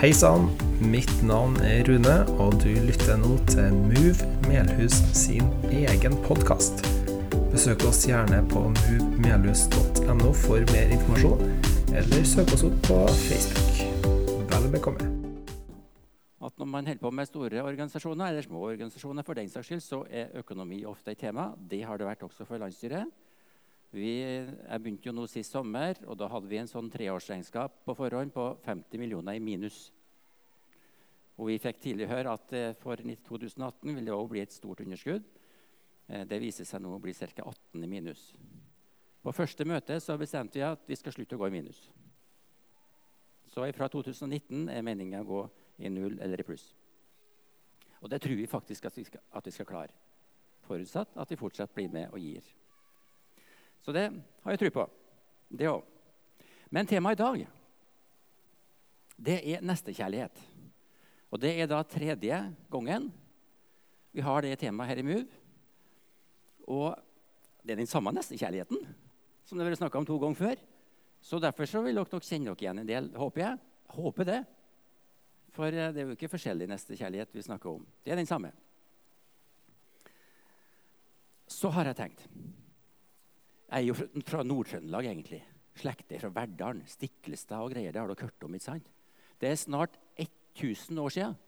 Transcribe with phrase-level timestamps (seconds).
[0.00, 0.46] Hei sann,
[0.80, 6.80] mitt navn er Rune, og du lytter nå til Move Melhus sin egen podkast.
[7.52, 11.44] Besøk oss gjerne på movemelhus.no for mer informasjon,
[11.92, 13.84] eller søk oss opp på Facebook.
[14.48, 15.12] Vel bekomme.
[16.48, 19.84] At når man holder på med store organisasjoner, eller små organisasjoner for den saks skyld,
[19.84, 21.50] så er økonomi ofte et tema.
[21.60, 23.04] Det har det vært også for landsstyret.
[23.90, 27.94] Vi, jeg begynte jo nå sist sommer, og da hadde vi en sånn treårsregnskap på
[27.98, 29.88] forhånd på 50 millioner i minus.
[31.40, 34.82] Og vi fikk tidlig høre at eh, for 2018 vil det òg bli et stort
[34.84, 35.24] underskudd.
[36.10, 37.46] Eh, det viser seg nå å bli ca.
[37.46, 38.26] 18 i minus.
[39.24, 41.80] På første møte bestemte vi at vi skal slutte å gå i minus.
[43.48, 45.40] Så fra 2019 er meninga å gå
[45.80, 46.74] i null eller i pluss.
[48.00, 49.96] Og det tror vi faktisk at vi skal, at vi skal klare.
[50.68, 52.44] Forutsatt at vi fortsatt blir med og gir.
[53.80, 54.06] Så det
[54.44, 54.86] har jeg tro på.
[55.48, 55.88] Det òg.
[56.70, 57.48] Men temaet i dag
[59.20, 60.38] det er nestekjærlighet.
[61.30, 62.38] Og det er da tredje
[62.70, 63.10] gangen
[64.10, 65.26] vi har det temaet her i MOVE.
[66.70, 66.94] Og
[67.62, 68.80] det er den samme nestekjærligheten
[69.46, 70.62] som det har vært snakka om to ganger før.
[71.20, 73.60] Så derfor så vil dere nok kjenne dere igjen en del, håper jeg.
[73.90, 74.40] Håper det.
[75.54, 77.86] For eh, det er jo ikke forskjellig nestekjærlighet vi snakker om.
[78.04, 78.52] Det er den samme.
[81.50, 82.26] Så har jeg tenkt
[83.70, 85.44] jeg er jo fra Nord-Trøndelag, egentlig.
[85.78, 87.92] Slekter fra Verdalen, Stiklestad og greier.
[87.94, 88.88] Det har dere hørt om, ikke sant?
[89.38, 89.94] Det er snart
[90.56, 91.38] 1000 år siden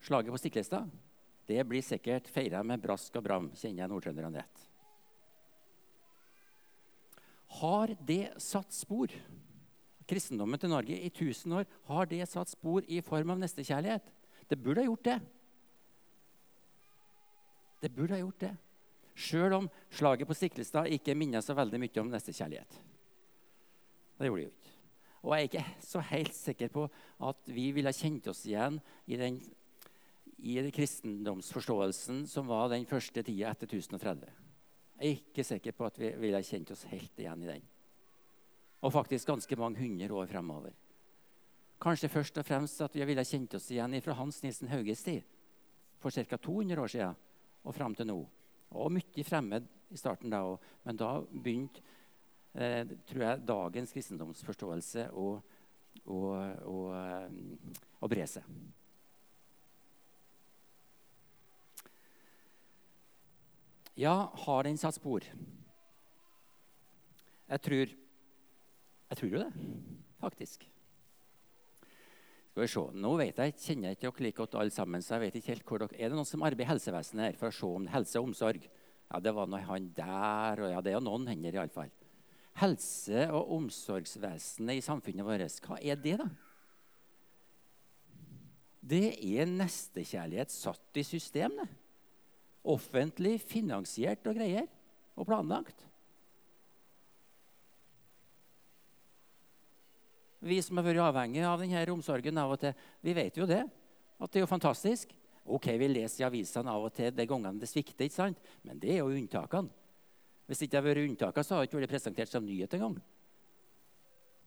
[0.00, 0.90] slaget på Stiklestad.
[1.48, 4.64] Det blir sikkert feira med brask og bram, kjenner jeg nordtrønderne rett.
[7.58, 9.12] Har det satt spor?
[10.08, 14.04] Kristendommen til Norge i 1000 år har det satt spor i form av nestekjærlighet?
[14.48, 15.18] Det burde ha gjort det.
[17.80, 18.54] Det burde ha gjort det.
[19.18, 22.78] Sjøl om slaget på Stiklestad ikke minner så veldig mye om nestekjærlighet.
[24.18, 24.57] Det gjorde det jo ikke.
[25.28, 26.86] Og jeg er ikke så helt sikker på
[27.28, 29.36] at vi ville kjent oss igjen i den,
[30.40, 34.24] i den kristendomsforståelsen som var den første tida etter 1030.
[34.98, 37.66] Jeg er ikke sikker på at vi ville kjent oss helt igjen i den.
[38.80, 40.72] Og faktisk ganske mange hundre år fremover.
[41.78, 45.28] Kanskje først og fremst at vi ville kjent oss igjen fra Hans Nilsen Hauges tid
[46.00, 46.40] for ca.
[46.40, 47.20] 200 år siden
[47.68, 48.18] og fram til nå.
[48.80, 50.56] Og mye fremmed i starten da òg.
[50.88, 51.84] Men da begynte
[52.54, 55.28] eh, tror jeg, dagens kristendomsforståelse å,
[56.06, 56.18] å,
[58.00, 58.46] å, bre seg.
[63.98, 65.26] Ja, har den satt spor?
[67.48, 67.96] Jeg tror
[69.08, 69.68] Jeg tror jo det,
[70.20, 70.66] faktisk.
[72.50, 72.82] Skal vi se.
[73.00, 75.52] Nå vet jeg, kjenner jeg ikke dere like godt alle sammen, så jeg vet ikke
[75.54, 77.88] helt hvor dere Er det noen som arbeider i helsevesenet her for å se om
[77.88, 78.68] helse og omsorg?
[79.08, 81.88] Ja, det var noe han der, og ja, det er jo noen hender iallfall.
[82.58, 86.28] Helse- og omsorgsvesenet i samfunnet vårt, hva er det, da?
[88.88, 91.58] Det er nestekjærlighet satt i system.
[91.60, 91.68] det.
[92.64, 94.66] Offentlig finansiert og greier.
[95.18, 95.84] Og planlagt.
[100.38, 103.64] Vi som har vært avhengig av denne omsorgen av og til, vi vet jo det.
[104.18, 105.10] At det er jo fantastisk.
[105.44, 108.38] Ok, Vi leser i avisene av og til de gangene det svikter, ikke sant?
[108.62, 109.70] men det er jo unntakene.
[110.48, 112.94] Hvis det ikke hadde vært unntaket, så hadde det ikke vært presentert som nyhet engang.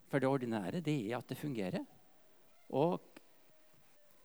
[0.10, 1.86] For det ordinære det er at det fungerer.
[2.74, 2.98] Og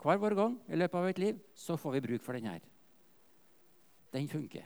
[0.00, 2.64] hver vår gang i løpet av et liv så får vi bruk for den her.
[4.14, 4.64] Den funker.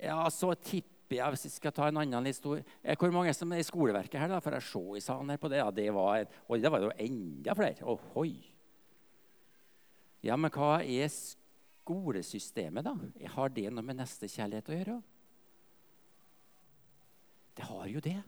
[0.00, 3.50] Ja, så tipper jeg, hvis jeg skal ta en annen historie eh, Hvor mange som
[3.52, 4.30] er i skoleverket her?
[4.30, 5.60] da, For jeg så i salen her på det.
[5.60, 7.84] Ja, det var, og det var jo enda flere.
[7.84, 8.32] Ohoi.
[10.24, 11.08] Ja, men hva er
[11.90, 12.94] skolesystemet, da?
[13.34, 14.98] Har det noe med nestekjærlighet å gjøre?
[17.58, 18.20] Det har jo det.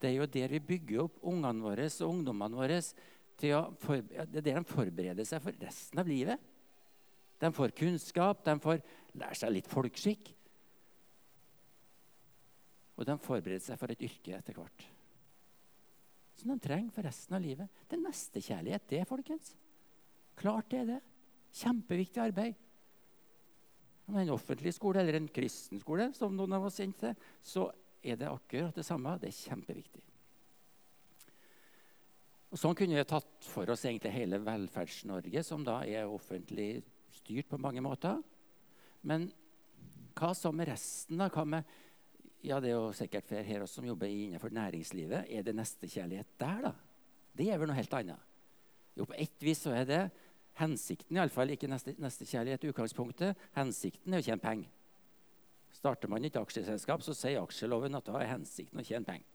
[0.00, 2.80] Det er jo der vi bygger opp ungene våre og ungdommene våre.
[3.40, 6.40] det er der de forbereder seg for resten av livet.
[7.40, 8.80] De får kunnskap, de får
[9.12, 10.32] lære seg litt folkeskikk.
[12.96, 14.86] Og de forbereder seg for et yrke etter hvert.
[16.38, 17.68] Som de trenger for resten av livet.
[17.88, 19.52] Det er nestekjærlighet, det, folkens.
[20.38, 21.02] Klart det er det.
[21.54, 22.56] Kjempeviktig arbeid.
[24.04, 26.98] Om det er en offentlig skole eller en kristen skole, som noen av oss kjenner
[27.00, 27.68] til, så
[28.04, 29.14] er det akkurat det samme.
[29.20, 30.02] Det er kjempeviktig.
[32.54, 36.84] Og Sånn kunne vi tatt for oss egentlig hele Velferds-Norge, som da er offentlig
[37.16, 38.20] styrt på mange måter.
[39.08, 39.26] Men
[40.14, 41.18] hva så med resten?
[41.18, 41.30] da?
[41.32, 41.72] Hva med
[42.44, 45.30] ja, det er jo sikkert flere her også som jobber innenfor næringslivet.
[45.32, 46.72] Er det nestekjærlighet der, da?
[47.34, 48.32] Det er vel noe helt annet.
[48.94, 50.02] Jo, på ett vis så er det
[50.60, 53.46] hensikten, iallfall ikke neste, nestekjærlighet i utgangspunktet.
[53.56, 54.72] Hensikten er å tjene penger.
[55.74, 59.26] Starter man et aksjeselskap, så sier aksjeloven at da er hensikten å tjene penger.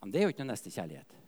[0.00, 1.20] Men det er jo ikke noe nestekjærlighet.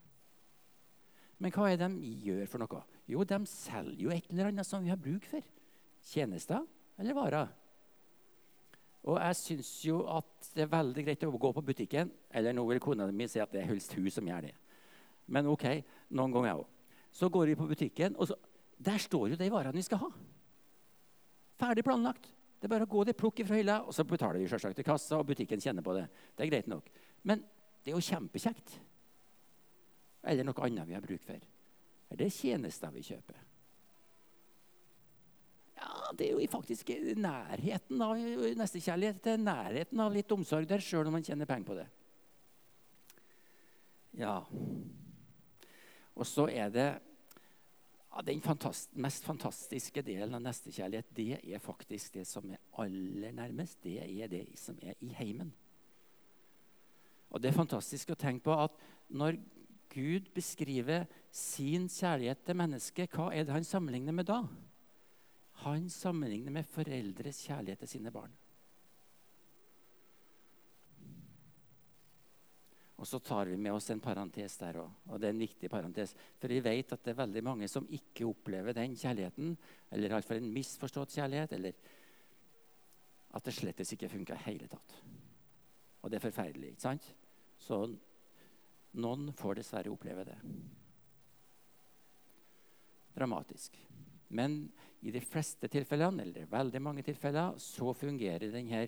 [1.41, 2.81] Men hva er det de gjør for noe?
[3.09, 5.45] Jo, de selger jo et eller annet som vi har bruk for.
[6.07, 6.65] Tjenester
[6.97, 7.53] eller varer.
[9.07, 12.09] Og jeg syns jo at det er veldig greit å gå på butikken.
[12.35, 14.55] Eller nå vil kona mi si at det er helst hun som gjør det.
[15.31, 15.67] Men ok,
[16.17, 16.73] noen ganger òg.
[17.17, 18.37] Så går vi på butikken, og så,
[18.77, 20.11] der står jo de varene vi skal ha.
[21.57, 22.29] Ferdig planlagt.
[22.61, 24.85] Det er bare å gå det plukke fra hylla, og så betaler vi selvsagt til
[24.85, 26.05] kassa, og butikken kjenner på det.
[26.37, 26.91] Det er greit nok.
[27.29, 27.41] Men
[27.85, 28.77] det er jo kjempekjekt.
[30.27, 31.45] Eller noe annet vi har bruk for.
[32.11, 33.39] Er det tjenester vi kjøper?
[35.77, 38.17] Ja, Det er jo faktisk nærheten av
[38.61, 39.23] nestekjærlighet.
[39.23, 41.87] Det er nærheten av litt omsorg der, sjøl om man tjener penger på det.
[44.17, 44.39] Ja.
[46.17, 46.89] Og så er det
[48.17, 53.33] ja, Den fantast mest fantastiske delen av nestekjærlighet det er faktisk det som er aller
[53.33, 53.83] nærmest.
[53.85, 55.53] Det er det som er i heimen.
[57.31, 58.73] Og Det er fantastisk å tenke på at
[59.09, 59.37] når
[59.93, 64.43] Gud beskriver sin kjærlighet til mennesket, hva er det han sammenligner med da?
[65.65, 68.33] Han sammenligner med foreldres kjærlighet til sine barn.
[72.97, 74.93] Og så tar vi med oss en parentes der òg.
[75.11, 76.15] Og det er en viktig parentes.
[76.41, 79.53] For vi vet at det er veldig mange som ikke opplever den kjærligheten,
[79.93, 81.77] eller iallfall en misforstått kjærlighet, eller
[83.37, 84.97] at det slettes ikke funker i hele tatt.
[86.01, 87.11] Og det er forferdelig, ikke sant?
[87.61, 87.83] Så
[88.97, 90.39] noen får dessverre oppleve det.
[93.17, 93.77] Dramatisk.
[94.33, 94.63] Men
[95.05, 98.87] i de fleste tilfellene, eller veldig mange tilfeller, så fungerer denne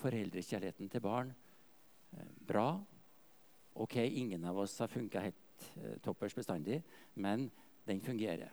[0.00, 1.36] foreldrekjærligheten til barn
[2.16, 2.70] eh, bra
[3.76, 6.80] Ok, ingen av oss har funka helt eh, toppers bestandig,
[7.14, 7.50] men
[7.84, 8.52] den fungerer.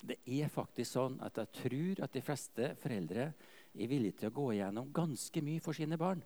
[0.00, 4.36] Det er faktisk sånn at jeg tror at de fleste foreldre er villige til å
[4.38, 6.22] gå igjennom ganske mye for sine barn.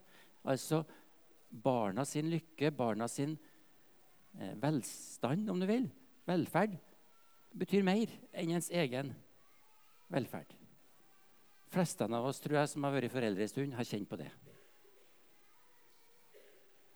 [0.46, 0.84] Altså
[1.50, 3.34] barna sin lykke, barna sin
[4.38, 5.90] eh, velstand, om du vil,
[6.28, 6.78] velferd,
[7.54, 9.10] betyr mer enn ens egen
[10.14, 10.54] velferd.
[10.54, 14.18] De fleste av oss tror jeg, som har vært foreldre en stund, har kjent på
[14.20, 14.30] det.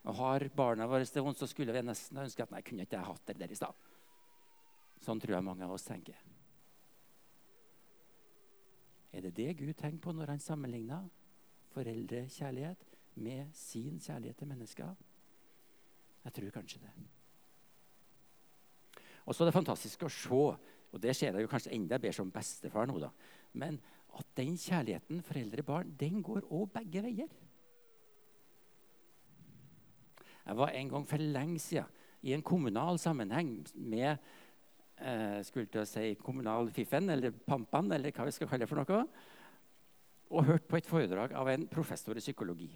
[0.06, 2.98] Og har barna våre det vondt, så skulle vi nesten ønske at nei, kunne ikke
[2.98, 3.86] jeg hatt det der i stad.
[5.04, 6.16] Sånn tror jeg mange av oss tenker.
[9.12, 11.06] Er det det Gud tenker på når han sammenligner
[11.74, 12.82] foreldrekjærlighet
[13.18, 14.96] med sin kjærlighet til mennesker?
[16.24, 16.92] Jeg tror kanskje det.
[19.28, 20.42] Og så er det fantastisk å se,
[20.88, 23.10] og det ser jeg jo kanskje enda bedre som bestefar nå, da,
[23.60, 23.76] men
[24.18, 27.28] at den kjærligheten foreldre-barn, den går òg begge veier.
[30.48, 34.16] Jeg var en gang for lenge siden i en kommunal sammenheng med
[34.96, 38.80] eh, skulle til å si kommunalfiffen, eller pampan, eller hva vi skal kalle det for
[38.80, 39.02] noe,
[40.28, 42.70] og hørte på et foredrag av en professor i psykologi.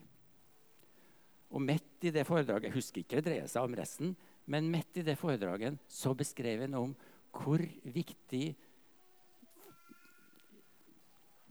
[1.53, 4.15] Og midt i det foredraget, Jeg husker ikke det dreier seg om resten,
[4.47, 6.95] men midt i det foredraget så beskrev han om
[7.33, 8.47] hvor viktig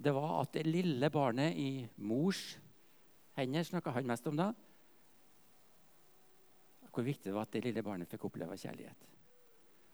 [0.01, 2.59] det var at det lille barnet i mors
[3.37, 4.51] hender snakka han mest om da,
[6.91, 9.07] hvor viktig det var at det lille barnet fikk oppleve kjærlighet.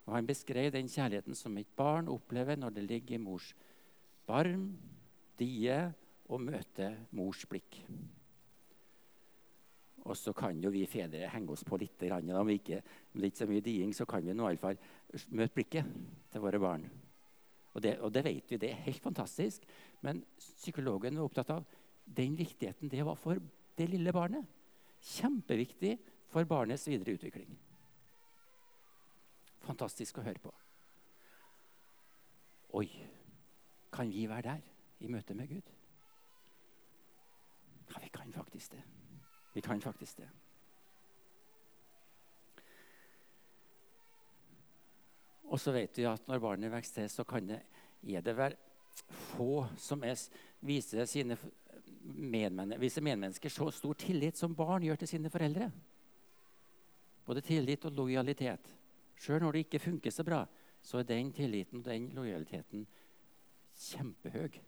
[0.07, 3.53] Og Han beskrev den kjærligheten som et barn opplever når det ligger i mors
[4.27, 4.69] barm,
[5.39, 5.94] die
[6.27, 7.81] og møter mors blikk.
[10.07, 12.03] Og så kan jo vi fedre henge oss på litt.
[12.07, 12.79] Om ikke,
[13.12, 14.79] om det er ikke så mye diing, så kan vi nå iallfall
[15.36, 15.89] møte blikket
[16.31, 16.88] til våre barn.
[17.75, 19.67] Og det, og det, vet vi, det er helt fantastisk.
[20.01, 21.65] Men psykologen var opptatt av
[22.07, 23.41] den viktigheten det var for
[23.77, 24.48] det lille barnet.
[25.03, 25.98] Kjempeviktig
[26.31, 27.51] for barnets videre utvikling.
[29.67, 30.53] Fantastisk å høre på.
[32.77, 32.88] Oi,
[33.93, 34.65] kan vi være der
[35.03, 35.72] i møte med Gud?
[37.88, 38.84] Ja, vi kan faktisk det.
[39.55, 40.27] Vi kan faktisk det.
[45.48, 47.62] Og så vet vi at når barnet vokser til, så det,
[48.03, 48.55] er det vel
[49.07, 50.19] få som er,
[50.60, 51.38] viser, sine
[52.03, 55.72] medmen, viser medmennesker så stor tillit som barn gjør til sine foreldre.
[57.27, 58.72] Både tillit og lojalitet.
[59.19, 60.46] Sjøl når det ikke funker så bra,
[60.81, 62.86] så er den tilliten og den lojaliteten
[63.75, 64.60] kjempehøy.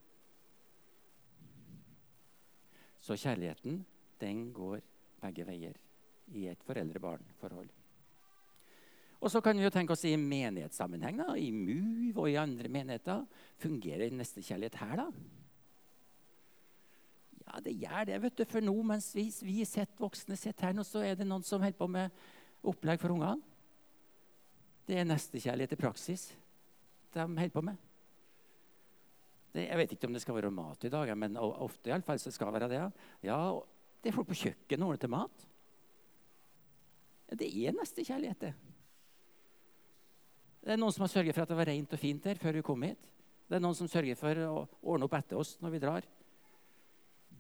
[3.00, 3.86] Så kjærligheten,
[4.20, 4.82] den går
[5.22, 5.78] begge veier
[6.36, 7.70] i et foreldre-barn-forhold.
[9.20, 12.72] Og så kan vi jo tenke oss i menighetssammenheng, da, i MUV og i andre
[12.72, 13.26] menigheter.
[13.60, 15.08] Fungerer nestekjærlighet her, da?
[17.50, 18.22] Ja, det gjør det.
[18.22, 21.28] vet du, For nå, mens vi, vi sitter voksne sitter her, nå, så er det
[21.28, 22.22] noen som holder på med
[22.68, 23.40] opplegg for ungene.
[24.90, 26.30] Det er nestekjærlighet i praksis
[27.14, 27.78] de holder på med.
[29.54, 32.06] Det, jeg vet ikke om det skal være mat i dag, men ofte i alle
[32.06, 32.82] fall så skal det være det.
[33.26, 33.40] Ja,
[34.02, 35.46] det er folk på kjøkkenet og ordner til mat.
[37.40, 38.54] Det er nestekjærlighet, det.
[40.60, 42.60] Det er noen som har sørget for at det var rent og fint her før
[42.60, 43.10] vi kom hit.
[43.50, 46.08] Det er noen som sørger for å ordne opp etter oss når vi drar.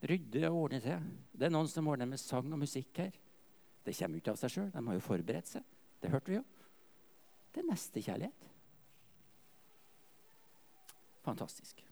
[0.10, 1.10] Rydde og ordne til.
[1.36, 3.18] Det er noen som ordner med sang og musikk her.
[3.86, 4.72] Det kommer ikke av seg sjøl.
[4.74, 5.76] De har jo forberedt seg.
[6.00, 6.46] Det hørte vi jo.
[7.54, 8.50] Det er nestekjærlighet.
[11.26, 11.84] Fantastisk.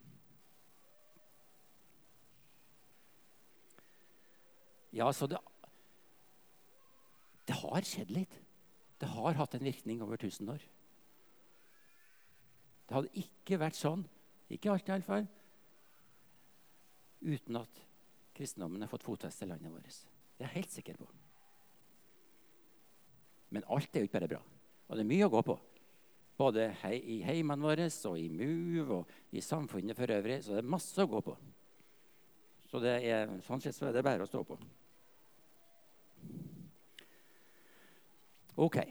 [4.98, 5.40] Ja, så det,
[7.48, 8.38] det har skjedd litt.
[8.98, 10.64] Det har hatt en virkning over 1000 år.
[12.88, 14.06] Det hadde ikke vært sånn,
[14.50, 15.28] ikke alltid iallfall,
[17.28, 17.82] uten at
[18.38, 19.98] kristendommen har fått fotfeste i landet vårt.
[20.38, 21.10] Det er jeg helt sikker på.
[23.54, 24.42] Men alt er jo ikke bare bra.
[24.88, 25.58] Og det er mye å gå på.
[26.38, 26.68] Både
[27.02, 30.42] i heimene våre og i MUV og i samfunnet for øvrig.
[30.44, 31.38] Så det er masse å gå på.
[32.68, 34.58] Så det er, sånn sett så er det bare å stå på.
[38.68, 38.82] Ok.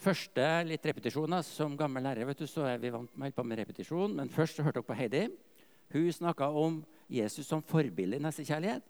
[0.00, 1.44] Første litt repetisjoner.
[1.46, 4.16] Som gammel lærer vet du, så er vi vant med, med repetisjon.
[4.16, 5.26] Men først så hørte dere på Heidi.
[5.94, 8.84] Hun snakka om Jesus som forbilde i nestekjærlighet.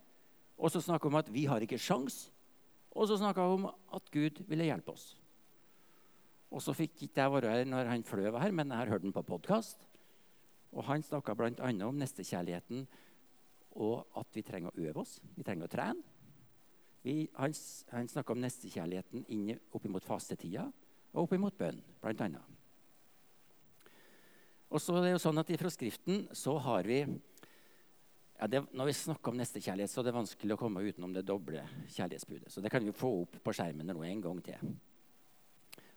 [0.61, 2.29] Og så snakka om at vi har ikke sjans.
[2.91, 5.13] Og så snakka hun om at Gud ville hjelpe oss.
[6.51, 9.05] Og så fikk ikke jeg være her når han fløy her, men jeg har hørt
[9.07, 9.87] den på podkast.
[10.75, 11.71] Og han snakka bl.a.
[11.87, 12.87] om nestekjærligheten
[13.79, 15.19] og at vi trenger å øve oss.
[15.37, 16.03] Vi trenger å trene.
[17.03, 17.55] Vi, han
[17.95, 19.25] han snakka om nestekjærligheten
[19.73, 20.67] oppimot fastetida
[21.15, 22.43] og oppimot bønn, annet.
[24.71, 27.01] Og så er det jo sånn at Fra Skriften så har vi
[28.41, 31.27] ja, det, Når vi snakker om nestekjærlighet, så er det vanskelig å komme utenom det
[31.29, 31.61] doble
[31.93, 32.49] kjærlighetsbudet.
[32.49, 34.73] Så det kan vi få opp på skjermen nå en gang til.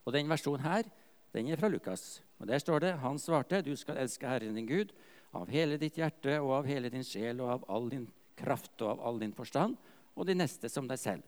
[0.04, 0.90] Og Den versjonen her
[1.34, 2.22] den er fra Lukas.
[2.40, 4.92] Og Der står det Han svarte, du skal elske Herren din Gud
[5.34, 8.06] av hele ditt hjerte og av hele din sjel og av all din
[8.38, 9.78] kraft og av all din forstand,
[10.14, 11.24] og de neste som deg selv.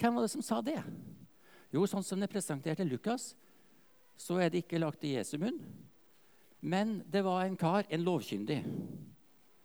[0.00, 0.78] Hvem var det som sa det?
[1.72, 3.34] Jo, sånn som det presenterte Lukas,
[4.16, 5.60] så er det ikke lagt i Jesu munn.
[6.62, 8.60] Men det var en kar, en lovkyndig,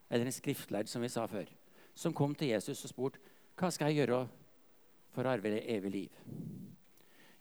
[0.10, 1.46] eller en skriftlærd, som vi sa før,
[1.94, 3.22] som kom til Jesus og spurte
[3.58, 4.24] hva skal jeg gjøre
[5.14, 6.18] for å arve evig liv.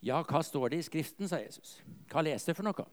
[0.05, 1.81] Ja, hva står det i Skriften, sa Jesus.
[2.13, 2.87] Hva leser du for noe?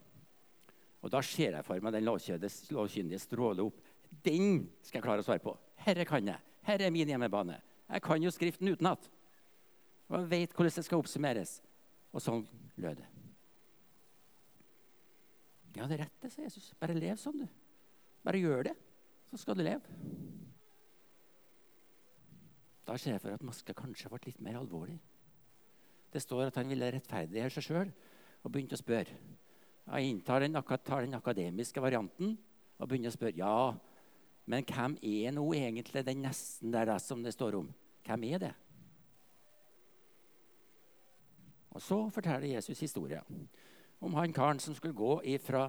[1.04, 3.80] Og Da ser jeg for meg den lovkyndige stråle opp.
[4.24, 5.56] Den skal jeg klare å svare på.
[5.84, 6.40] Herre kan jeg.
[6.64, 7.60] Herre er min hjemmebane.
[7.90, 9.10] Jeg kan jo Skriften utenat.
[10.10, 11.58] Og jeg vet hvordan det skal oppsummeres.
[12.14, 12.46] Og sånn
[12.80, 13.13] lød det.
[15.74, 16.72] Ja, det er rett, det, sier Jesus.
[16.80, 17.48] Bare lev sånn, du.
[18.24, 18.74] Bare gjør det,
[19.32, 20.00] så skal du leve.
[22.84, 25.00] Da ser jeg for at maska kanskje ble litt mer alvorlig.
[26.14, 27.94] Det står at han ville rettferdiggjøre seg sjøl
[28.44, 29.16] og begynte å spørre.
[29.84, 32.36] Jeg inntar den, tar den akademiske varianten
[32.78, 33.56] og begynner å spørre ja,
[34.46, 37.70] men hvem er nå egentlig den nesten der da, som det står om?
[38.04, 38.54] Hvem er det?
[41.74, 43.48] Og Så forteller Jesus historien
[44.02, 45.68] om han karen som skulle gå fra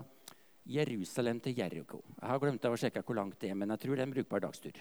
[0.64, 2.00] Jerusalem til Jeriko.
[2.20, 4.14] Jeg har glemt å sjekke hvor langt det er, men jeg tror det er en
[4.16, 4.78] brukbar dagstur.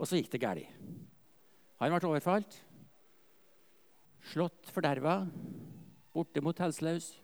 [0.00, 0.68] Og så gikk det galt.
[1.80, 2.58] Han ble overfalt,
[4.32, 5.22] slått forderva,
[6.12, 7.14] bortimot helseløs,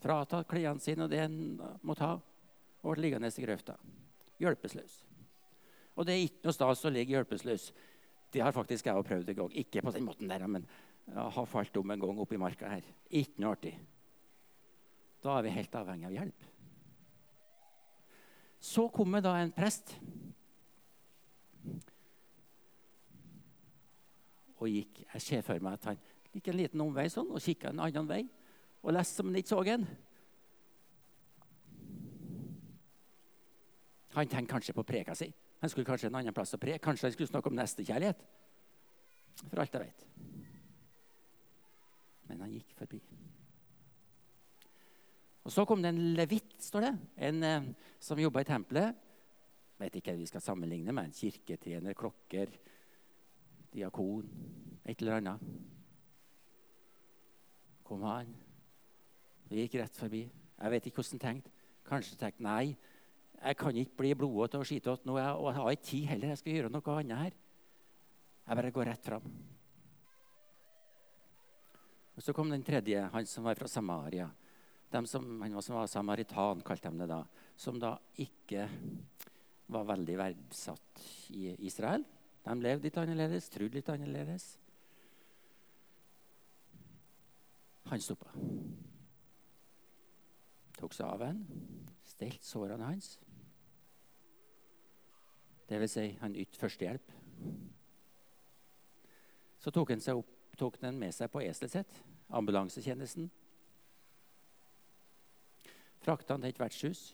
[0.00, 1.36] fratatt klærne sine og det han
[1.84, 2.16] måtte ha,
[2.80, 3.76] og ble liggende i grøfta.
[4.40, 4.96] Hjelpeløs.
[5.96, 7.70] Og det er ikke noe stas å ligge hjelpeløs.
[8.32, 9.52] Det har faktisk jeg prøvd en gang.
[9.56, 10.64] Ikke på den måten der, men
[11.06, 12.86] jeg har falt om en gang oppi marka her.
[13.10, 13.74] Ikke noe artig.
[15.22, 16.46] Da er vi helt avhengig av hjelp.
[18.60, 19.94] Så kommer da en prest
[24.56, 25.04] og gikk.
[25.12, 28.10] Jeg ser for meg at han gikk en liten omvei sånn, og kikka en annen
[28.10, 28.24] vei
[28.82, 29.86] og leste som han ikke så en.
[34.16, 35.28] Han tenkte kanskje på preka si.
[35.60, 36.80] Han skulle kanskje en annen plass å preke.
[36.84, 38.22] Kanskje han skulle snakke om nestekjærlighet.
[39.50, 40.06] For alt jeg vet.
[42.28, 43.00] Men han gikk forbi.
[45.46, 46.94] Og Så kom det en levitt, står det,
[47.28, 47.68] en eh,
[48.02, 48.96] som jobba i tempelet.
[49.78, 51.06] Vet ikke hva vi skal sammenligne med.
[51.06, 52.50] En kirketjener, klokker,
[53.74, 54.26] diakon,
[54.84, 55.44] et eller annet.
[57.86, 58.32] Kom han.
[59.46, 60.24] Vi gikk rett forbi.
[60.26, 61.54] Jeg vet ikke hvordan han tenkte.
[61.86, 62.74] Kanskje tenkte nei,
[63.36, 65.18] jeg kan ikke bli blodete og skitete nå.
[65.20, 66.32] Og jeg har ikke tid heller.
[66.32, 67.36] Jeg skal gjøre noe annet her.
[68.46, 69.28] Jeg bare går rett fram.
[72.16, 74.30] Og Så kom den tredje, han som var fra Samaria.
[75.04, 77.22] Som, han som var samaritan, kalte de det da.
[77.56, 78.68] Som da ikke
[79.66, 81.02] var veldig verdsatt
[81.36, 82.06] i Israel.
[82.46, 84.46] De levde litt annerledes, trodde litt annerledes.
[87.90, 88.32] Han stoppa.
[90.76, 91.42] Tok seg av ham,
[92.06, 93.16] stelte sårene hans.
[95.66, 97.12] Det vil si, han ytte førstehjelp.
[99.62, 102.00] Så tok han, seg opp, tok den med seg på eselet sitt,
[102.34, 103.30] ambulansetjenesten.
[106.02, 107.08] Frakta han til et vertshus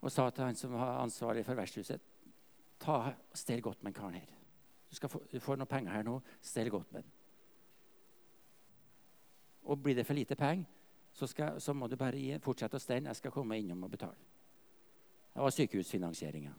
[0.00, 2.00] og sa til han som var ansvarlig for vertshuset
[2.80, 4.36] ta, Stell godt med karen her.
[4.90, 6.16] Du, få, du får noen penger her nå.
[6.42, 7.12] Stell godt med den.
[9.70, 10.64] Og blir det for lite penger,
[11.12, 13.10] så, så må du bare gi, fortsette å stelle.
[13.10, 14.16] Jeg skal komme innom og betale.
[15.34, 16.54] Det var sykehusfinansieringa.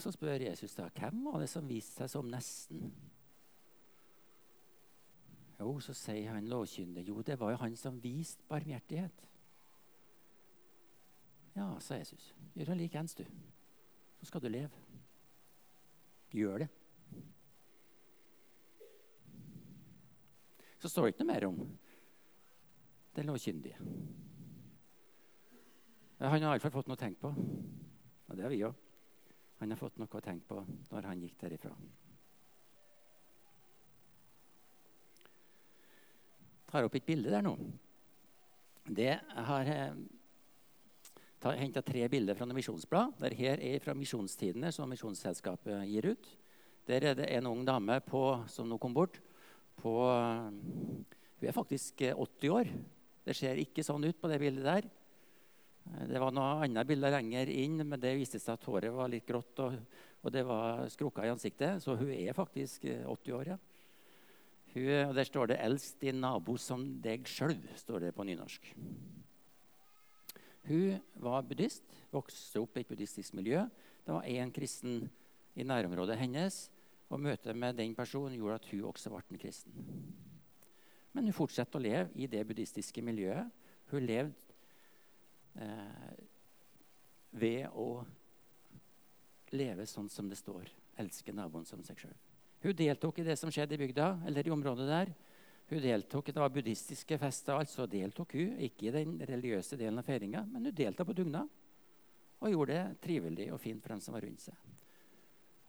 [0.00, 2.86] Og Så spør Jesus da, hvem var det som viste seg som nesten.
[5.58, 9.26] Jo, så sier han lovkyndig, jo, det var jo han som viste barmhjertighet.
[11.52, 13.26] Ja, sa Jesus, gjør det likeens, du.
[14.22, 14.80] Så skal du leve.
[16.32, 16.72] Gjør det.
[20.80, 21.64] Så står det ikke noe mer om
[23.20, 23.76] den lovkyndige.
[26.24, 27.36] Han har iallfall fått noe å tenke på.
[28.30, 28.86] Og det har vi òg.
[29.60, 31.74] Han har fått noe å tenke på når han gikk derifra.
[36.60, 37.52] Jeg tar opp et bilde der nå.
[38.88, 39.96] Det har eh,
[41.60, 43.18] henta tre bilder fra noen misjonsblad.
[43.20, 46.30] Dette er fra Misjonstidene, som Misjonsselskapet gir ut.
[46.88, 49.20] Der er det en ung dame på, som nå kom bort.
[49.76, 51.04] På, hun
[51.44, 52.72] er faktisk 80 eh, år.
[53.26, 54.88] Det ser ikke sånn ut på det bildet der.
[55.90, 59.10] Eh, det var noe annet bilde lenger inn, men det viste seg at håret var
[59.10, 59.76] litt grått og,
[60.20, 61.82] og det var skrukka i ansiktet.
[61.82, 63.58] Så hun er faktisk 80 eh, år, ja.
[64.70, 68.74] Hun, og Der står det 'Elsk din nabo som deg sjøl', står det på nynorsk.
[70.68, 71.82] Hun var buddhist,
[72.12, 73.64] vokste opp i et buddhistisk miljø.
[74.06, 75.10] Det var én kristen
[75.56, 76.70] i nærområdet hennes,
[77.10, 79.72] og møtet med den personen gjorde at hun også ble en kristen.
[81.12, 83.50] Men hun fortsatte å leve i det buddhistiske miljøet.
[83.90, 84.49] Hun levde
[85.58, 86.14] eh,
[87.30, 88.04] ved å
[89.54, 90.68] leve sånn som det står.
[91.00, 92.16] Elske naboen som seg sjøl.
[92.60, 95.12] Hun deltok i det som skjedde i bygda, eller i området der.
[95.70, 98.58] Hun deltok, Det var buddhistiske fester, altså deltok hun.
[98.58, 101.48] Ikke i den religiøse delen av feiringa, men hun deltok på dugnad.
[102.40, 104.54] Og gjorde det trivelig og fint for dem som var rundt seg.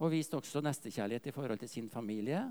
[0.02, 2.41] Og viste også nestekjærlighet i forhold til sin familie.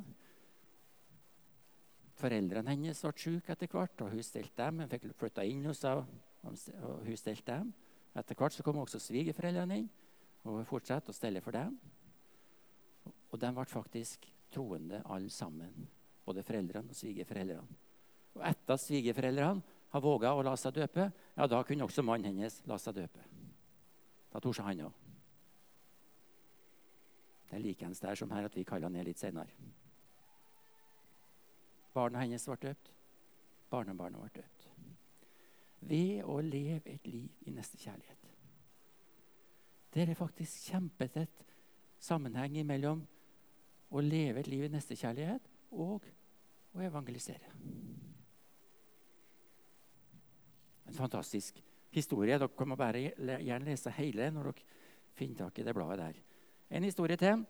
[2.20, 4.84] Foreldrene hennes ble syke etter hvert, og hun stelte dem.
[4.84, 6.04] Hun fikk flytta inn hos seg,
[6.44, 7.72] og hun stelte dem.
[8.16, 9.90] Etter hvert så kom også svigerforeldrene inn,
[10.44, 11.76] og hun fortsatte å stelle for dem.
[13.30, 15.86] Og de ble faktisk troende alle sammen.
[16.26, 17.78] Både foreldrene og svigerforeldrene.
[18.38, 22.30] Og etter at svigerforeldrene har våga å la seg døpe, ja, da kunne også mannen
[22.30, 23.24] hennes la seg døpe.
[24.30, 25.06] Da torde han òg.
[27.50, 29.50] Det er likeens der som her at vi kaller ned litt senere.
[31.94, 32.92] Barna hennes ble døpt.
[33.70, 34.59] Barnebarnet ble døpt.
[35.80, 38.26] Ved å leve et liv i nestekjærlighet.
[39.90, 41.46] Det er faktisk kjempetett
[42.00, 43.00] sammenheng mellom
[43.90, 46.06] å leve et liv i nestekjærlighet og
[46.76, 47.50] å evangelisere.
[50.90, 51.58] En fantastisk
[51.94, 52.38] historie.
[52.38, 54.78] Dere kan bare gjerne lese hele når dere
[55.18, 56.20] finner tak i det bladet der.
[56.70, 57.42] En historie til.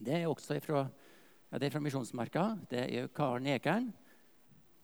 [0.00, 0.86] Det er også fra,
[1.52, 2.46] ja, Misjonsmarka.
[2.70, 3.92] Det er Karen Ekern.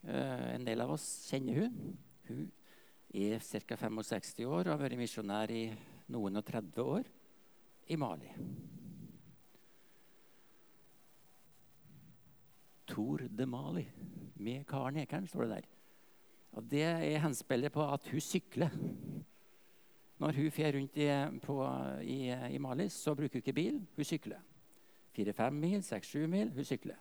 [0.04, 1.96] Uh, en del av oss kjenner hun.
[2.28, 2.50] Hun
[3.14, 3.76] er ca.
[3.76, 5.62] 65 år og har vært misjonær i
[6.12, 7.08] noen og 30 år
[7.88, 8.32] i Mali.
[12.88, 13.84] Tor de Mali
[14.38, 15.70] med Karen Ekern, står det der.
[16.52, 18.70] Og Det er henspillet på at hun sykler.
[20.18, 21.08] Når hun fer rundt i,
[21.44, 21.56] på,
[22.02, 22.18] i,
[22.50, 23.80] i, Mali, så bruker hun ikke bil.
[23.96, 24.40] Hun sykler.
[25.14, 26.50] Fire-fem mil, seks-sju mil.
[26.54, 26.98] Hun sykler.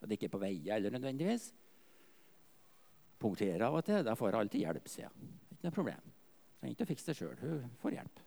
[0.00, 1.52] Og det er ikke på veier eller nødvendigvis.
[3.22, 4.02] Punkterer av og til.
[4.06, 5.32] Da får hun alltid hjelp, sier hun.
[5.54, 6.12] Ikke noe problem.
[6.58, 7.38] Trenger ikke å fikse det sjøl.
[7.42, 8.22] Hun får hjelp.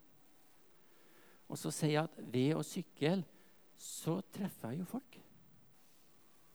[1.52, 3.16] Og så sier jeg at ved å sykle
[3.80, 5.18] så treffer jeg jo folk.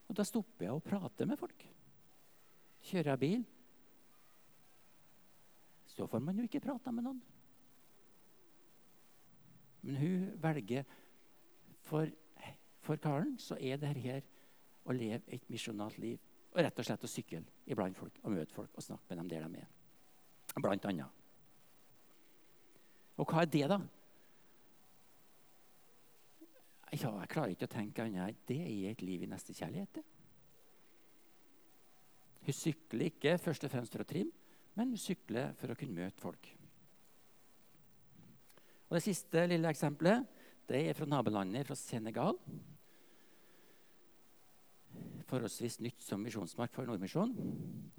[0.09, 1.63] Og da stopper jeg og prater med folk.
[2.89, 3.43] Kjører jeg bil,
[5.91, 7.21] så får man jo ikke prata med noen.
[9.81, 10.83] Men hun velger
[11.81, 12.05] For,
[12.85, 14.21] for Karen så er det her
[14.85, 16.19] å leve et misjonalt liv.
[16.51, 19.31] Og rett og slett å sykle iblant folk og møte folk og snakke med dem
[19.31, 19.69] der de er.
[20.59, 21.19] Blant annet.
[23.21, 23.77] Og hva er det, da?
[26.91, 28.41] Ja, jeg klarer ikke å tenke annet.
[28.49, 30.01] Det er et liv i nestekjærlighet.
[32.41, 34.33] Hun sykler ikke først og fremst for å trimme,
[34.75, 36.49] men hun sykler for å kunne møte folk.
[38.89, 40.27] Og Det siste lille eksempelet
[40.67, 42.35] det er fra nabolandet, fra Senegal.
[45.31, 47.31] Forholdsvis nytt som misjonsmark for Nordmisjon.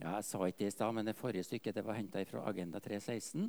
[0.02, 2.44] Ja, jeg sa ikke det i stad, men det forrige stykket det var henta fra
[2.50, 3.48] Agenda 316,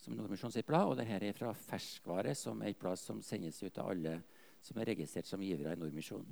[0.00, 3.60] som Nordmisjon sitt blad, og dette er fra Ferskvare, som er et blad som sendes
[3.62, 4.18] ut av alle
[4.60, 6.26] som er registrert som givere i Nordmisjon.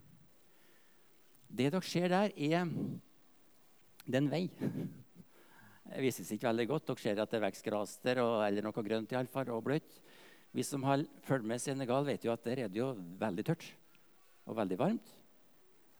[1.49, 2.69] Det dere ser der, er
[4.09, 4.45] den vei.
[5.89, 6.91] Det vises ikke veldig godt.
[6.91, 10.01] Dere ser at det vokser gras der, eller noe grønt i alle fall, og bløtt.
[10.53, 13.65] Vi som har fulgt med Senegal, vet jo at der er det jo veldig tørt
[14.49, 15.18] og veldig varmt.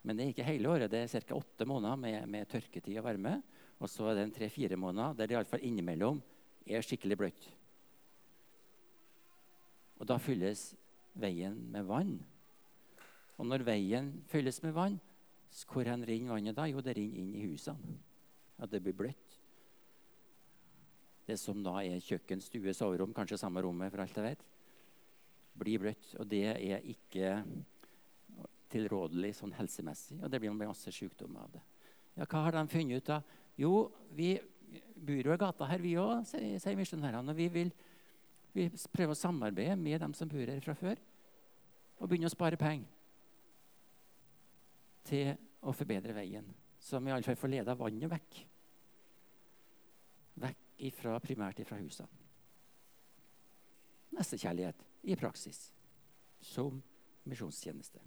[0.09, 0.89] Men det er ikke hele året.
[0.89, 1.37] Det er ca.
[1.37, 3.35] åtte måneder med, med, tørketid og varme.
[3.77, 6.23] Og så er det tre-fire måneder der det iallfall innimellom
[6.65, 7.49] er skikkelig bløtt.
[10.01, 10.71] Og da fylles
[11.19, 12.17] veien med vann.
[13.37, 14.97] Og når veien fylles med vann,
[15.69, 16.65] hvor renner vannet da?
[16.71, 17.99] Jo, det renner inn i husene.
[18.59, 19.35] At det blir bløtt.
[21.29, 24.45] Det som da er kjøkken, stue, soverom, kanskje samme rommet, for alt jeg vet,
[25.61, 26.15] blir bløtt.
[26.17, 27.43] Og det er ikke
[28.73, 31.65] tilrådelig sånn helsemessig, og det blir masse sykdommer av det.
[32.19, 33.37] Ja, Hva har de funnet ut av?
[33.59, 33.73] Jo,
[34.15, 34.35] vi
[34.95, 37.33] bor jo i gata her, vi òg, sier misjonærene.
[37.33, 37.73] Og vi vil
[38.59, 41.01] vi prøve å samarbeide med dem som bor her fra før,
[41.99, 42.95] og begynne å spare penger
[45.09, 46.47] til å forbedre veien,
[46.83, 48.39] som iallfall får leda vannet vekk.
[50.45, 52.27] Vekk ifra, primært ifra husene.
[54.15, 55.69] Nestekjærlighet i praksis
[56.43, 56.79] som
[57.29, 58.01] misjonstjeneste.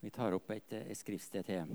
[0.00, 1.74] Vi tar opp et, et skriftsted til.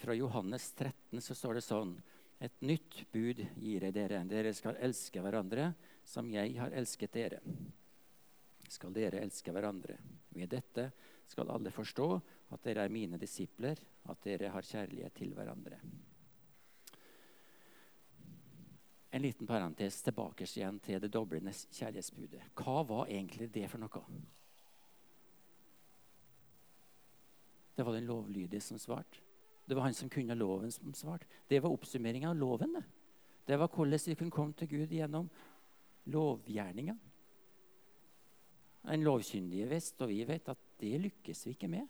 [0.00, 1.96] Fra Johannes 13 så står det sånn
[2.42, 4.24] Et nytt bud gir jeg dere.
[4.26, 5.68] Dere skal elske hverandre
[6.02, 7.38] som jeg har elsket dere
[8.72, 9.96] skal dere elske hverandre.
[10.32, 10.88] Ved dette
[11.28, 12.08] skal alle forstå
[12.54, 13.78] at dere er mine disipler,
[14.08, 15.78] at dere har kjærlighet til hverandre.
[19.12, 22.46] En liten parentes tilbake igjen til det doblende kjærlighetsbudet.
[22.56, 24.04] Hva var egentlig det for noe?
[27.76, 29.20] Det var den lovlydige som svarte.
[29.64, 31.26] Det var han som kunne loven, som svarte.
[31.48, 32.72] Det var oppsummeringa av loven.
[32.72, 32.84] Det.
[33.46, 35.30] det var hvordan vi kunne komme til Gud gjennom
[36.04, 36.96] lovgjerninga.
[38.92, 41.86] En lovkyndige visste, og vi vet, at det lykkes vi ikke med.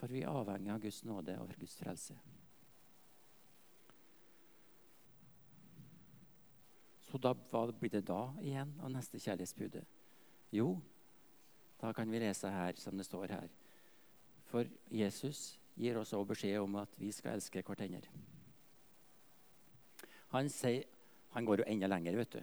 [0.00, 2.16] For vi er avhengig av Guds nåde og Guds frelse.
[7.12, 9.84] Så da, hva blir det da igjen av neste kjærlighetsbudet?
[10.56, 10.78] Jo,
[11.80, 13.50] da kan vi lese her, som det står her.
[14.52, 18.04] For Jesus gir oss også beskjed om at vi skal elske hverandre.
[20.32, 20.84] Han, sier,
[21.32, 22.42] han går jo enda lenger, vet du.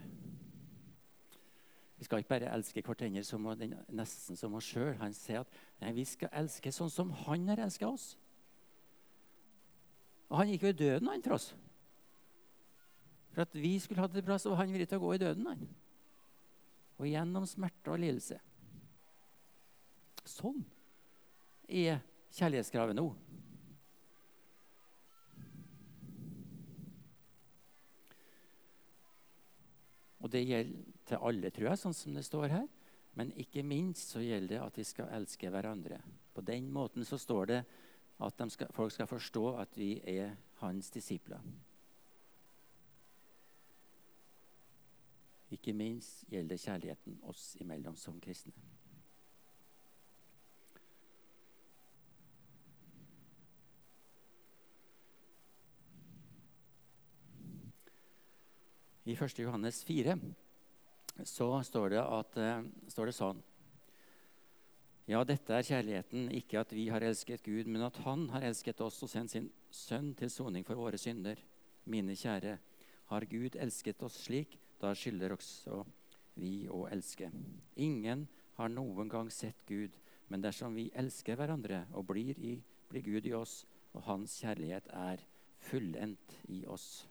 [2.00, 4.96] Vi skal ikke bare elske hverandre nesten som oss sjøl.
[5.02, 8.14] Han sier at nei, vi skal elske sånn som han har elska oss.
[10.30, 11.52] Og han gikk jo i døden han for oss.
[13.36, 15.22] For at vi skulle ha det bra, så var han villig til å gå i
[15.22, 15.46] døden.
[15.46, 15.70] han.
[16.98, 18.42] Og gjennom smerte og lidelse.
[20.26, 20.66] Sånn
[21.70, 22.02] er
[22.36, 23.08] kjærlighetskravet nå.
[30.20, 32.68] Og det gjelder til alle, tror jeg, sånn som det står her.
[33.18, 35.98] Men ikke minst så gjelder det at vi skal elske hverandre.
[36.36, 37.64] På den måten så står det
[38.20, 41.42] at skal, folk skal forstå at vi er hans disipler.
[45.50, 48.54] Ikke minst gjelder kjærligheten oss imellom som kristne.
[59.10, 59.40] I 1.
[59.40, 60.20] Johannes 4
[61.24, 63.40] så står det, at, uh, står det sånn
[65.10, 68.84] Ja, dette er kjærligheten, ikke at vi har elsket Gud, men at Han har elsket
[68.86, 71.42] oss og sendt sin sønn til soning for våre synder.
[71.90, 72.60] Mine kjære,
[73.10, 75.82] har Gud elsket oss slik, da skylder også
[76.38, 77.32] vi å elske.
[77.82, 78.28] Ingen
[78.60, 79.98] har noen gang sett Gud,
[80.30, 82.60] men dersom vi elsker hverandre og blir, i,
[82.94, 83.64] blir Gud i oss,
[83.98, 85.26] og Hans kjærlighet er
[85.66, 87.08] fullendt i oss.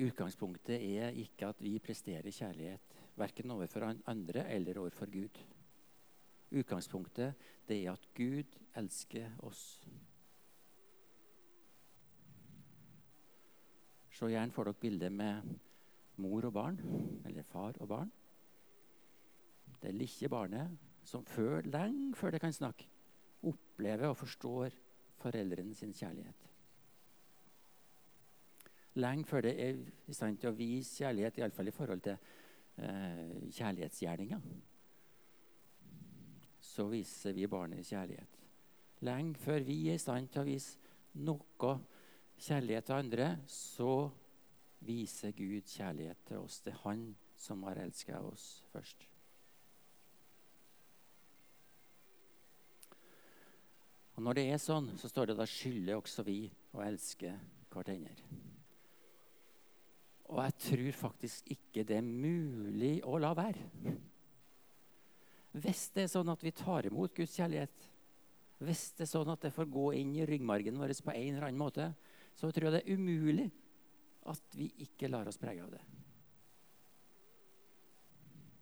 [0.00, 5.40] Utgangspunktet er ikke at vi presterer kjærlighet, verken overfor andre eller overfor Gud.
[6.56, 7.34] Utgangspunktet
[7.68, 9.82] det er at Gud elsker oss.
[14.10, 15.52] Se gjerne for dere bildet med
[16.20, 16.80] mor og barn,
[17.24, 18.12] eller far og barn.
[19.82, 22.88] Det lille barnet som før, lenge før det kan snakke,
[23.42, 24.76] opplever og forstår
[25.20, 26.49] foreldrene sin kjærlighet
[28.94, 29.78] lenge før det er
[30.10, 34.40] i stand til å vise kjærlighet, iallfall i forhold til eh, kjærlighetsgjerninga.
[36.60, 38.38] Så viser vi barnet kjærlighet.
[39.06, 40.78] Lenge før vi er i stand til å vise
[41.24, 41.76] noe
[42.40, 44.10] kjærlighet til andre, så
[44.86, 46.60] viser Gud kjærlighet til oss.
[46.64, 49.06] Det er Han som har elska oss først.
[54.16, 56.42] Og Når det er sånn, så står det da skylder også vi
[56.76, 57.32] å elske
[57.72, 58.49] hverandre.
[60.30, 63.94] Og jeg tror faktisk ikke det er mulig å la være.
[65.58, 67.88] Hvis det er sånn at vi tar imot Guds kjærlighet,
[68.62, 71.48] hvis det er sånn at det får gå inn i ryggmargen vår på en eller
[71.48, 71.88] annen måte,
[72.38, 73.48] så tror jeg det er umulig
[74.30, 75.82] at vi ikke lar oss prege av det.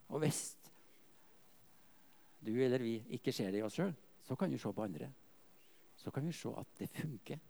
[0.09, 0.43] Og hvis
[2.41, 3.93] du eller vi ikke ser det i oss sjøl,
[4.25, 5.11] så kan vi se på andre.
[5.99, 7.43] Så kan vi se at det funker.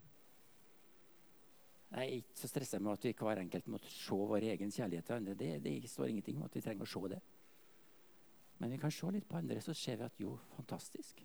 [1.88, 5.06] Jeg er ikke så stressa med at vi hver enkelt må se vår egen kjærlighet
[5.08, 5.34] til andre.
[5.34, 7.20] Det, det står ingenting om at vi trenger å se det.
[8.58, 11.22] Men vi kan se litt på andre, så ser vi at jo, fantastisk.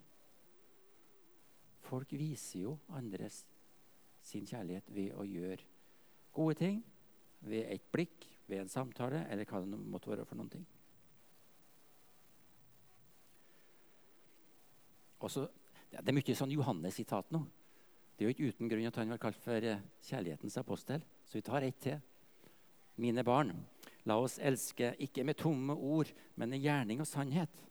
[1.84, 3.42] Folk viser jo andres
[4.24, 5.66] sin kjærlighet ved å gjøre
[6.34, 6.78] gode ting,
[7.44, 10.64] ved et blikk, ved en samtale, eller hva det måtte være for noen ting.
[15.24, 15.44] Også,
[15.92, 17.42] det er mye sånn Johannes-sitat nå.
[18.14, 21.02] Det er jo ikke uten grunn at han var kalt for eh, kjærlighetens apostel.
[21.26, 22.02] Så vi tar ett til.
[23.02, 23.50] Mine barn,
[24.06, 27.64] la oss elske ikke med tomme ord, men i gjerning og sannhet.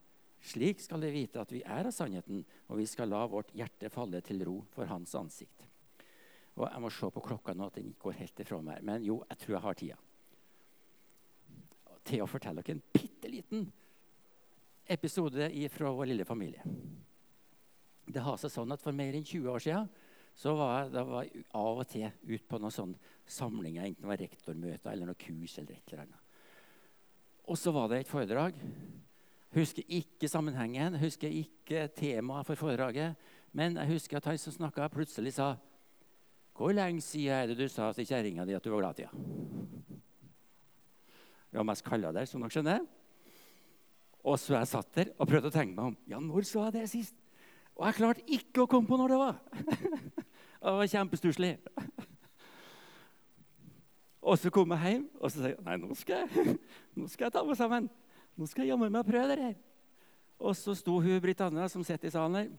[0.44, 3.88] Slik skal de vite at vi er av sannheten, og vi skal la vårt hjerte
[3.88, 5.64] falle til ro for Hans ansikt.
[6.58, 8.84] Og Jeg må se på klokka nå at den ikke går helt ifra meg.
[8.84, 9.96] Men jo, jeg tror jeg har tida.
[12.04, 13.64] Til å fortelle dere en bitte liten
[14.84, 16.62] episode fra vår lille familie.
[18.04, 19.88] Det har seg sånn at For mer enn 20 år siden
[20.34, 24.10] så var jeg, var jeg av og til ute på noen sånne samlinger, enten det
[24.10, 25.58] var rektormøter eller noe kurs.
[25.58, 26.20] eller et eller annet.
[27.44, 28.58] Og så var det et foredrag.
[29.54, 33.14] Husker ikke sammenhengen, husker ikke temaet for foredraget.
[33.54, 35.54] Men jeg husker at han som snakka, plutselig sa
[36.54, 39.06] Hvor lenge siden er det du sa til kjerringa di at du var glad i
[39.06, 40.00] henne?
[41.50, 42.86] Det var mest kalla der, som dere skjønner.
[44.24, 45.96] Og så jeg satt der og prøvde å tenke meg om.
[46.10, 47.14] Ja, når sa jeg det sist?
[47.74, 49.36] Og jeg klarte ikke å komme på når det var.
[50.70, 51.52] det var kjempestusslig.
[54.24, 56.54] Og så kom jeg hjem og så sa jeg, nei, nå skal jeg,
[56.96, 57.88] nå skal jeg ta meg sammen.
[58.34, 59.58] Nå skal jeg jammen meg prøve det her.
[60.40, 62.54] Og så sto hun Britannia, som sitter i salen her.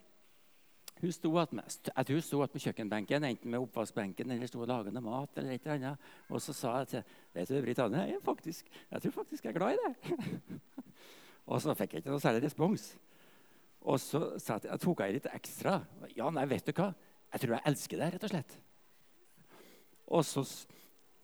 [1.02, 5.30] Hun sto jeg hun sto attmed kjøkkenbenken, enten med oppvaskbenken eller sto og lagende mat.
[5.36, 6.06] eller et eller annet.
[6.30, 9.58] Og så sa jeg til vet du, Britannia, jeg, faktisk, jeg tror faktisk jeg er
[9.58, 10.60] glad i det.
[11.52, 12.88] og så fikk jeg ikke noe særlig respons.
[13.82, 15.80] Og så jeg, jeg tok jeg litt ekstra.
[16.16, 16.94] Ja, nei, vet du hva?
[17.36, 18.54] Jeg tror jeg elsker deg, rett og slett.
[20.08, 20.44] Og så,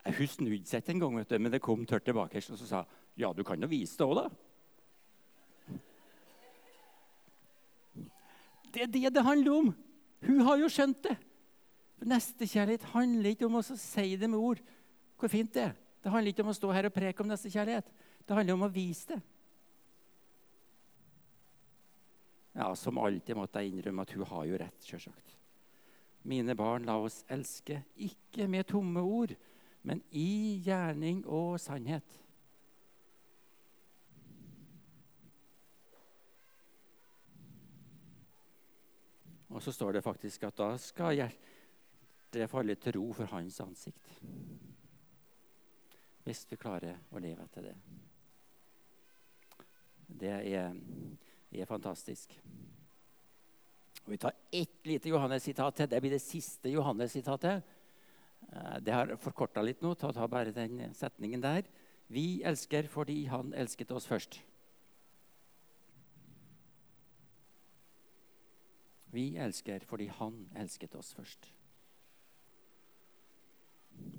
[0.02, 2.82] Hun snudde seg ikke engang, men det kom tørt tilbake og så sa
[3.16, 4.26] ja, du kan jo vise det òg, da.
[8.72, 9.72] Det er det det handler om.
[10.26, 11.16] Hun har jo skjønt det.
[12.08, 14.62] Nestekjærlighet handler ikke om å si det med ord.
[15.20, 15.76] Hvor fint det er.
[16.02, 17.92] Det handler ikke om å stå her og preke om nestekjærlighet.
[18.26, 19.20] Det handler om å vise det.
[22.58, 25.41] Ja, Som alltid måtte jeg innrømme at hun har jo rett, sjølsagt.
[26.24, 29.34] Mine barn, la oss elske, ikke med tomme ord,
[29.82, 32.20] men i gjerning og sannhet.
[39.52, 44.14] Og så står det faktisk at da skal hjertet falle til ro for hans ansikt.
[46.24, 47.76] Hvis vi klarer å leve etter det.
[50.22, 50.78] Det er
[51.52, 52.32] er fantastisk.
[54.06, 55.90] Og vi tar ett lite Johannes-sitat til.
[55.90, 57.64] Det blir det siste Johannes-sitatet.
[58.52, 59.94] Eh, det har forkorta litt nå.
[59.96, 61.68] Ta, ta bare den setningen der.
[62.12, 64.42] Vi elsker fordi han elsket oss først.
[69.12, 71.50] Vi elsker fordi han elsket oss først.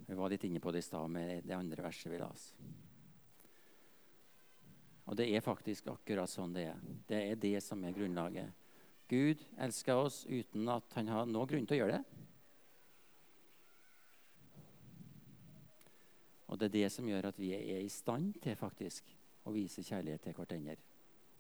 [0.07, 2.51] Vi var litt inne på det i stad med det andre verset vi las.
[5.09, 6.83] Og det er faktisk akkurat sånn det er.
[7.09, 8.62] Det er det som er grunnlaget.
[9.13, 12.23] Gud elsker oss uten at han har noen grunn til å gjøre det.
[16.49, 19.09] Og det er det som gjør at vi er i stand til faktisk
[19.49, 20.77] å vise kjærlighet til hverandre,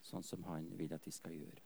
[0.04, 1.64] sånn som han vil at vi skal gjøre.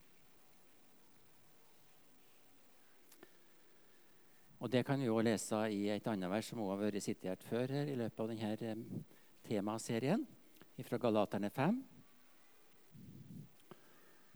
[4.57, 7.43] Og Det kan vi også lese i et annet vers som også har vært sitert
[7.45, 9.05] før her i løpet av denne eh,
[9.47, 10.25] temaserien,
[10.87, 11.77] fra Galaterne 5.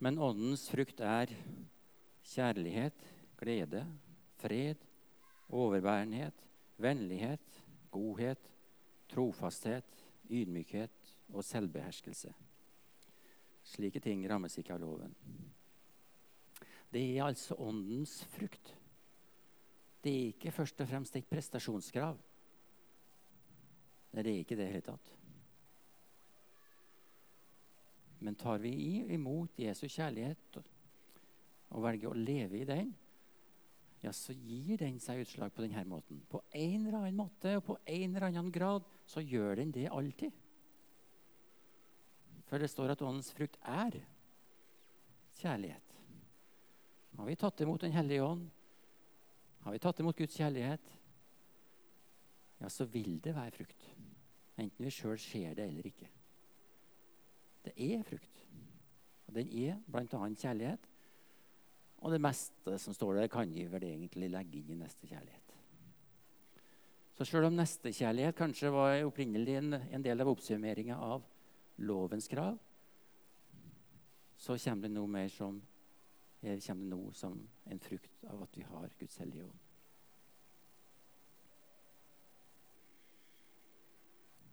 [0.01, 1.33] Men åndens frukt er
[2.31, 3.07] kjærlighet,
[3.39, 3.85] glede,
[4.41, 4.87] fred,
[5.49, 6.35] overbærenhet,
[6.79, 8.51] vennlighet, godhet,
[9.09, 12.35] trofasthet, ydmykhet og selvbeherskelse.
[13.63, 15.15] Slike ting rammes ikke av loven.
[16.91, 18.75] Det er altså åndens frukt.
[20.03, 22.19] Det er ikke først og fremst et prestasjonskrav.
[24.11, 25.13] Det er ikke det i det hele tatt.
[28.21, 28.73] Men tar vi
[29.15, 30.59] imot Jesu kjærlighet
[31.71, 32.93] og velger å leve i den,
[34.01, 36.23] ja, så gir den seg utslag på denne måten.
[36.29, 39.91] På en eller annen måte og på en eller annen grad så gjør den det
[39.93, 40.33] alltid.
[42.49, 44.01] For det står at åndens frukt er
[45.39, 45.97] kjærlighet.
[47.19, 48.49] Har vi tatt imot Den hellige ånd,
[49.61, 50.93] har vi tatt imot Guds kjærlighet,
[52.61, 53.85] ja, så vil det være frukt.
[54.61, 56.09] Enten vi sjøl ser det eller ikke.
[57.65, 58.45] Det er frukt.
[59.29, 60.21] Og den er bl.a.
[60.35, 60.90] kjærlighet.
[62.01, 65.57] Og det meste som står der, kan vi vel egentlig legge inn i neste kjærlighet.
[67.21, 71.27] Så selv om nestekjærlighet kanskje var opprinnelig en, en del av oppsummeringa av
[71.85, 72.57] lovens krav,
[74.41, 75.59] så kommer det noe mer som,
[76.41, 77.37] kommer det noe som
[77.69, 79.67] en frukt av at vi har Guds hellige ånd.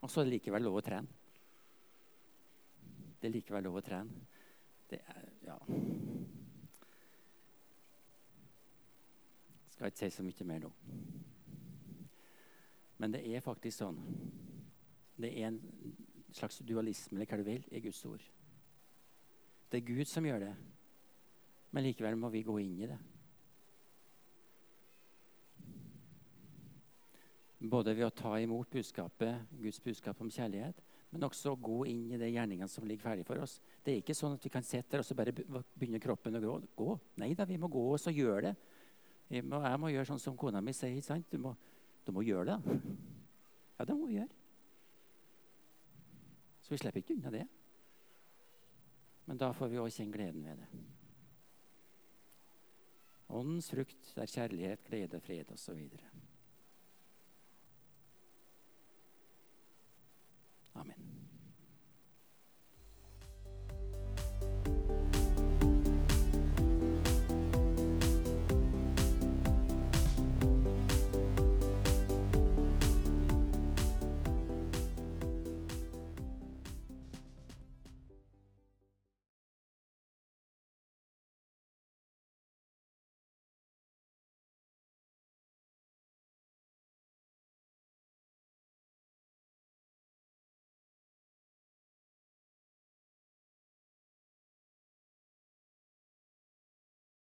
[0.03, 1.07] Og så er det likevel lov å trene.
[3.17, 4.27] Det er likevel lov å trene.
[4.91, 6.16] Det er Ja.
[9.77, 10.69] Skal ikke si så mye mer nå.
[12.97, 13.99] Men det er faktisk sånn.
[15.21, 15.59] Det er en
[16.33, 18.23] slags dualisme eller hva du vil, i Guds ord.
[19.69, 20.55] Det er Gud som gjør det,
[21.75, 22.97] men likevel må vi gå inn i det.
[27.69, 30.81] Både ved å ta imot budskapet, Guds budskap om kjærlighet,
[31.13, 33.59] men også gå inn i de gjerningene som ligger ferdig for oss.
[33.83, 36.57] Det er ikke sånn at vi kan sitte der og så bare begynner kroppen å
[36.73, 36.89] gå.
[37.21, 38.55] Nei da, vi må gå og så gjøre det.
[39.29, 41.01] Jeg må, jeg må gjøre sånn som kona mi sier.
[41.03, 41.27] sant?
[41.31, 41.53] Du må,
[42.07, 42.81] du må gjøre det.
[43.77, 44.35] Ja, det må vi gjøre.
[46.63, 47.45] Så vi slipper ikke unna det.
[49.27, 50.85] Men da får vi òg kjenne gleden ved det.
[53.27, 55.81] Åndens frukt er kjærlighet, glede, fred osv.